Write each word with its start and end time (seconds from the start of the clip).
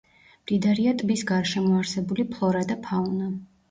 მდიდარია 0.45 0.95
ტბის 1.03 1.25
გარშემო 1.33 1.77
არსებული 1.83 2.29
ფლორა 2.35 2.69
და 2.75 2.83
ფაუნა. 2.91 3.35